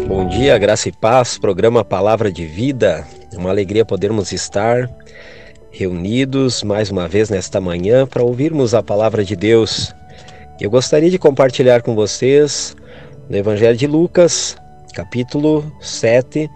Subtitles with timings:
[0.00, 3.06] Bom dia, graça e paz, programa Palavra de Vida.
[3.30, 4.90] É uma alegria podermos estar
[5.70, 9.94] reunidos mais uma vez nesta manhã para ouvirmos a palavra de Deus.
[10.58, 12.74] Eu gostaria de compartilhar com vocês
[13.28, 14.56] no Evangelho de Lucas,
[14.94, 16.48] capítulo 7,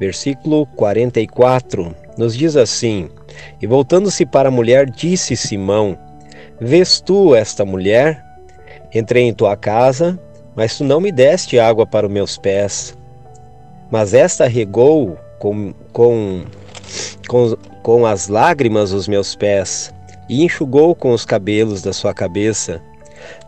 [0.00, 1.94] versículo 44.
[2.18, 3.08] Nos diz assim:
[3.62, 5.96] E voltando-se para a mulher, disse Simão:
[6.60, 8.20] Vês tu esta mulher?
[8.92, 10.18] Entrei em tua casa,
[10.54, 12.96] mas tu não me deste água para os meus pés.
[13.90, 16.44] Mas esta regou com, com,
[17.28, 19.92] com, com as lágrimas os meus pés
[20.28, 22.80] e enxugou com os cabelos da sua cabeça.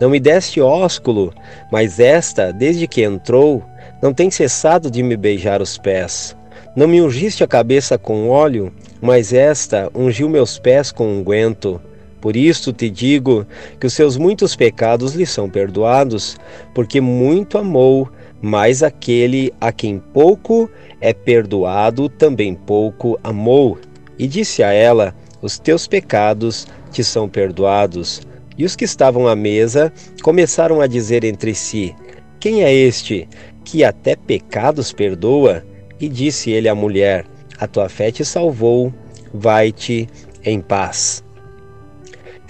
[0.00, 1.32] Não me deste ósculo,
[1.70, 3.62] mas esta, desde que entrou,
[4.00, 6.36] não tem cessado de me beijar os pés.
[6.74, 11.80] Não me ungiste a cabeça com óleo, mas esta ungiu meus pés com unguento.
[12.22, 13.44] Por isto te digo
[13.80, 16.38] que os seus muitos pecados lhe são perdoados,
[16.72, 18.08] porque muito amou,
[18.40, 23.76] mas aquele a quem pouco é perdoado também pouco amou.
[24.16, 28.22] E disse a ela: Os teus pecados te são perdoados.
[28.56, 29.92] E os que estavam à mesa
[30.22, 31.92] começaram a dizer entre si:
[32.38, 33.28] Quem é este
[33.64, 35.64] que até pecados perdoa?
[35.98, 37.26] E disse ele à mulher:
[37.58, 38.94] A tua fé te salvou,
[39.34, 40.08] vai-te
[40.44, 41.21] em paz.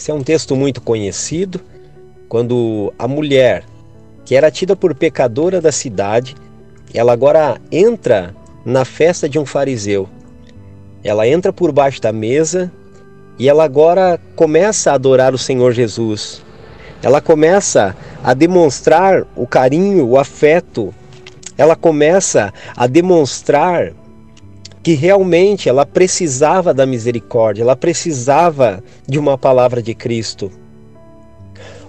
[0.02, 1.60] Esse é um texto muito conhecido,
[2.28, 3.62] quando a mulher,
[4.24, 6.34] que era tida por pecadora da cidade,
[6.92, 8.34] ela agora entra
[8.66, 10.08] na festa de um fariseu.
[11.04, 12.68] Ela entra por baixo da mesa
[13.38, 16.42] e ela agora começa a adorar o Senhor Jesus.
[17.00, 20.92] Ela começa a demonstrar o carinho, o afeto.
[21.56, 23.92] Ela começa a demonstrar
[24.82, 30.50] que realmente ela precisava da misericórdia, ela precisava de uma palavra de Cristo.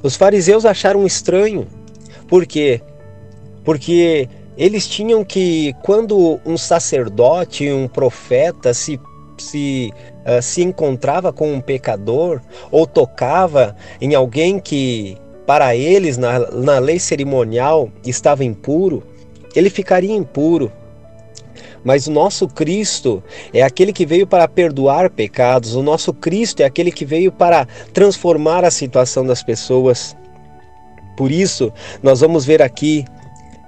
[0.04, 1.66] Os fariseus acharam estranho.
[2.28, 2.82] Por quê?
[3.64, 4.28] Porque
[4.58, 9.00] eles tinham que, quando um sacerdote, um profeta se,
[9.38, 9.92] se,
[10.26, 15.18] uh, se encontrava com um pecador ou tocava em alguém que,
[15.48, 19.02] para eles, na, na lei cerimonial, estava impuro,
[19.56, 20.72] ele ficaria impuro.
[21.84, 23.24] Mas o nosso Cristo
[23.54, 27.68] é aquele que veio para perdoar pecados, o nosso Cristo é aquele que veio para
[27.94, 30.16] transformar a situação das pessoas.
[31.18, 31.72] Por isso,
[32.02, 33.06] nós vamos ver aqui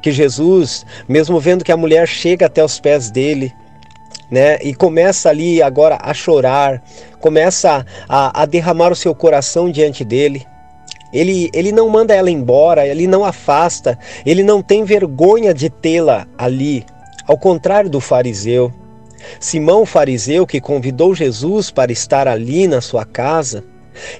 [0.01, 3.53] que Jesus, mesmo vendo que a mulher chega até os pés dele,
[4.29, 6.81] né, e começa ali agora a chorar,
[7.19, 10.45] começa a, a derramar o seu coração diante dele.
[11.13, 16.27] Ele, ele não manda ela embora, ele não afasta, ele não tem vergonha de tê-la
[16.37, 16.85] ali,
[17.27, 18.73] ao contrário do fariseu.
[19.39, 23.63] Simão, fariseu, que convidou Jesus para estar ali na sua casa,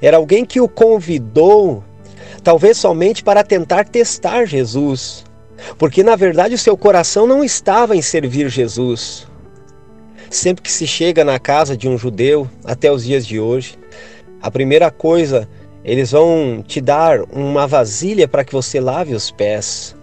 [0.02, 1.84] era alguém que o convidou,
[2.44, 5.24] talvez somente para tentar testar Jesus,
[5.78, 9.28] porque na verdade o seu coração não estava em servir Jesus.
[10.30, 13.78] Sempre que se chega na casa de um judeu, até os dias de hoje,
[14.42, 15.48] a primeira coisa,
[15.84, 19.96] eles vão te dar uma vasilha para que você lave os pés.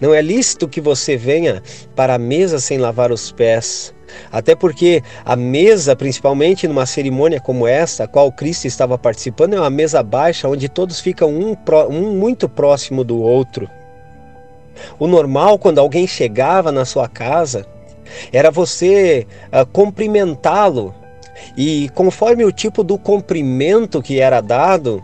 [0.00, 1.62] Não é lícito que você venha
[1.94, 3.94] para a mesa sem lavar os pés.
[4.32, 9.60] Até porque a mesa, principalmente numa cerimônia como essa, a qual Cristo estava participando, é
[9.60, 11.56] uma mesa baixa onde todos ficam um,
[11.90, 13.68] um muito próximo do outro.
[14.98, 17.66] O normal, quando alguém chegava na sua casa,
[18.32, 20.94] era você uh, cumprimentá-lo.
[21.56, 25.02] E conforme o tipo do cumprimento que era dado,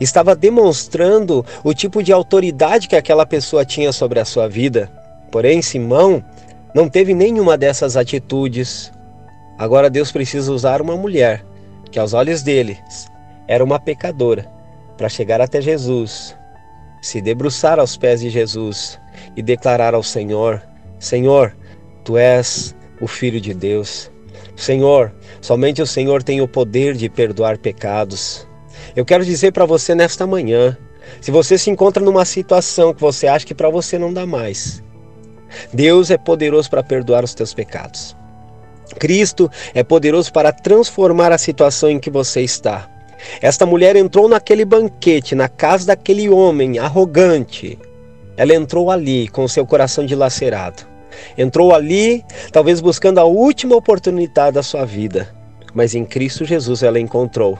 [0.00, 4.90] estava demonstrando o tipo de autoridade que aquela pessoa tinha sobre a sua vida.
[5.30, 6.24] Porém, Simão
[6.74, 8.92] não teve nenhuma dessas atitudes.
[9.58, 11.44] Agora Deus precisa usar uma mulher
[11.90, 13.08] que, aos olhos deles,
[13.46, 14.46] era uma pecadora,
[14.96, 16.36] para chegar até Jesus,
[17.02, 18.98] se debruçar aos pés de Jesus
[19.36, 20.62] e declarar ao Senhor:
[20.98, 21.56] Senhor,
[22.04, 24.10] tu és o Filho de Deus.
[24.56, 28.46] Senhor, somente o Senhor tem o poder de perdoar pecados.
[28.94, 30.76] Eu quero dizer para você nesta manhã,
[31.20, 34.82] se você se encontra numa situação que você acha que para você não dá mais,
[35.72, 38.16] Deus é poderoso para perdoar os teus pecados.
[38.98, 42.88] Cristo é poderoso para transformar a situação em que você está.
[43.40, 47.78] Esta mulher entrou naquele banquete, na casa daquele homem arrogante.
[48.36, 50.82] Ela entrou ali com seu coração dilacerado.
[51.36, 55.28] Entrou ali, talvez buscando a última oportunidade da sua vida.
[55.74, 57.58] Mas em Cristo Jesus ela encontrou,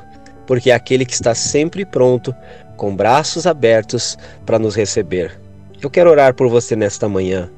[0.50, 2.34] porque é aquele que está sempre pronto,
[2.76, 5.40] com braços abertos para nos receber.
[5.80, 7.48] Eu quero orar por você nesta manhã.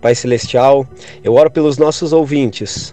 [0.00, 0.84] Pai Celestial,
[1.22, 2.92] eu oro pelos nossos ouvintes.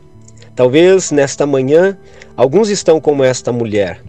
[0.56, 1.98] Talvez nesta manhã
[2.38, 4.00] alguns estão como esta mulher,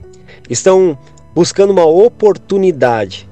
[0.50, 0.98] estão
[1.34, 3.26] buscando uma oportunidade,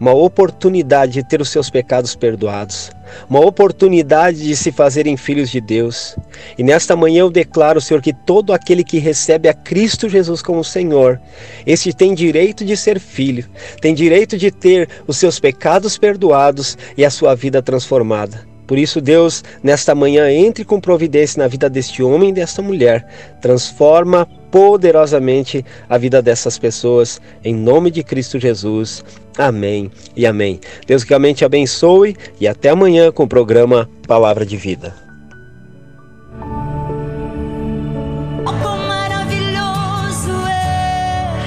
[0.00, 2.90] uma oportunidade de ter os seus pecados perdoados.
[3.28, 6.16] Uma oportunidade de se fazerem filhos de Deus.
[6.56, 10.64] E nesta manhã eu declaro, Senhor, que todo aquele que recebe a Cristo Jesus como
[10.64, 11.20] Senhor,
[11.66, 13.44] esse tem direito de ser filho,
[13.80, 18.46] tem direito de ter os seus pecados perdoados e a sua vida transformada.
[18.68, 23.06] Por isso, Deus, nesta manhã, entre com providência na vida deste homem e desta mulher.
[23.40, 29.04] Transforma poderosamente a vida dessas pessoas, em nome de Cristo Jesus.
[29.36, 30.60] Amém e amém.
[30.86, 35.08] Deus realmente abençoe e até amanhã com o programa Palavra de Vida.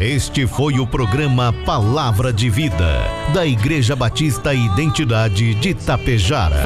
[0.02, 3.04] Este foi o programa Palavra de Vida,
[3.34, 6.60] da Igreja Batista Identidade de Tapejara.